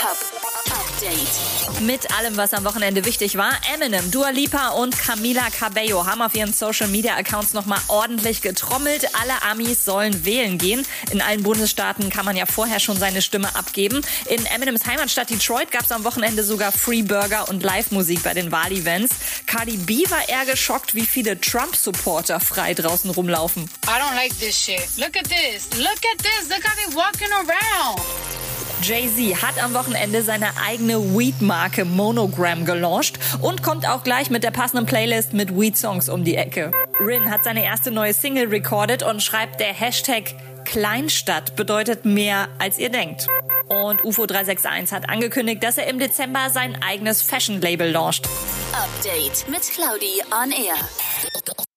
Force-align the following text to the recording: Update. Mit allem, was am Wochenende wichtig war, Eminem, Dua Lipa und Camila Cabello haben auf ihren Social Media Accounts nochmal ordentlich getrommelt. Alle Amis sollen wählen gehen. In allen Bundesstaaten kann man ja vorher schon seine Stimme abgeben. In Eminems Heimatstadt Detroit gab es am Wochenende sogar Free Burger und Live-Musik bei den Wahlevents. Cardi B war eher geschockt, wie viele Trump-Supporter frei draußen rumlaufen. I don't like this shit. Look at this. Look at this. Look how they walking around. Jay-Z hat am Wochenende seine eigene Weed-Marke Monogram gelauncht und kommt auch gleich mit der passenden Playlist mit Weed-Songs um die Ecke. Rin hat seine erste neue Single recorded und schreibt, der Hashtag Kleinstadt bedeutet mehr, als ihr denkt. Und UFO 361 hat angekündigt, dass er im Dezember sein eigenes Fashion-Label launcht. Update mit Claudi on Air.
Update. 0.00 1.80
Mit 1.80 2.14
allem, 2.16 2.36
was 2.36 2.54
am 2.54 2.64
Wochenende 2.64 3.04
wichtig 3.04 3.36
war, 3.36 3.50
Eminem, 3.74 4.12
Dua 4.12 4.30
Lipa 4.30 4.68
und 4.68 4.96
Camila 4.96 5.50
Cabello 5.50 6.06
haben 6.06 6.22
auf 6.22 6.36
ihren 6.36 6.52
Social 6.52 6.86
Media 6.86 7.16
Accounts 7.16 7.52
nochmal 7.52 7.80
ordentlich 7.88 8.40
getrommelt. 8.40 9.08
Alle 9.20 9.42
Amis 9.42 9.84
sollen 9.84 10.24
wählen 10.24 10.56
gehen. 10.56 10.86
In 11.10 11.20
allen 11.20 11.42
Bundesstaaten 11.42 12.10
kann 12.10 12.24
man 12.24 12.36
ja 12.36 12.46
vorher 12.46 12.78
schon 12.78 12.96
seine 12.96 13.22
Stimme 13.22 13.52
abgeben. 13.56 14.02
In 14.26 14.46
Eminems 14.46 14.86
Heimatstadt 14.86 15.30
Detroit 15.30 15.72
gab 15.72 15.82
es 15.82 15.90
am 15.90 16.04
Wochenende 16.04 16.44
sogar 16.44 16.70
Free 16.70 17.02
Burger 17.02 17.48
und 17.48 17.64
Live-Musik 17.64 18.22
bei 18.22 18.34
den 18.34 18.52
Wahlevents. 18.52 19.16
Cardi 19.46 19.78
B 19.78 20.04
war 20.10 20.28
eher 20.28 20.44
geschockt, 20.44 20.94
wie 20.94 21.06
viele 21.06 21.40
Trump-Supporter 21.40 22.38
frei 22.38 22.74
draußen 22.74 23.10
rumlaufen. 23.10 23.68
I 23.84 23.88
don't 23.88 24.14
like 24.14 24.38
this 24.38 24.56
shit. 24.56 24.96
Look 24.96 25.16
at 25.16 25.28
this. 25.28 25.68
Look 25.76 26.00
at 26.12 26.18
this. 26.18 26.48
Look 26.48 26.64
how 26.64 26.76
they 26.76 26.94
walking 26.94 27.32
around. 27.32 28.00
Jay-Z 28.82 29.42
hat 29.42 29.62
am 29.62 29.74
Wochenende 29.74 30.22
seine 30.22 30.48
eigene 30.64 31.16
Weed-Marke 31.16 31.84
Monogram 31.84 32.64
gelauncht 32.64 33.18
und 33.42 33.62
kommt 33.62 33.88
auch 33.88 34.04
gleich 34.04 34.30
mit 34.30 34.44
der 34.44 34.50
passenden 34.50 34.86
Playlist 34.86 35.32
mit 35.32 35.58
Weed-Songs 35.58 36.08
um 36.08 36.24
die 36.24 36.36
Ecke. 36.36 36.70
Rin 37.00 37.30
hat 37.30 37.44
seine 37.44 37.64
erste 37.64 37.90
neue 37.90 38.14
Single 38.14 38.48
recorded 38.48 39.02
und 39.02 39.22
schreibt, 39.22 39.60
der 39.60 39.74
Hashtag 39.74 40.34
Kleinstadt 40.64 41.56
bedeutet 41.56 42.04
mehr, 42.04 42.48
als 42.58 42.78
ihr 42.78 42.90
denkt. 42.90 43.26
Und 43.68 44.04
UFO 44.04 44.26
361 44.26 44.94
hat 44.94 45.08
angekündigt, 45.08 45.62
dass 45.62 45.78
er 45.78 45.86
im 45.88 45.98
Dezember 45.98 46.50
sein 46.50 46.80
eigenes 46.82 47.22
Fashion-Label 47.22 47.90
launcht. 47.90 48.28
Update 48.72 49.48
mit 49.48 49.62
Claudi 49.62 50.22
on 50.30 50.52
Air. 50.52 50.76